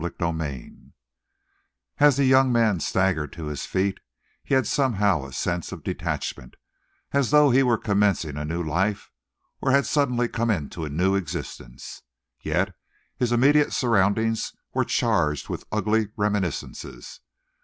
[0.03, 0.77] CHAPTER III
[1.99, 3.99] As the young man staggered to his feet,
[4.43, 6.55] he had somehow a sense of detachment,
[7.11, 9.11] as though he were commencing a new life,
[9.61, 12.01] or had suddenly come into a new existence.
[12.41, 12.73] Yet
[13.15, 17.19] his immediate surroundings were charged with ugly reminiscences.